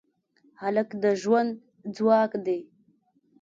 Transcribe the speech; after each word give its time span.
هلک 0.61 0.89
د 1.03 1.05
ژوند 1.21 1.51
ځواک 1.95 2.31
دی. 2.45 2.59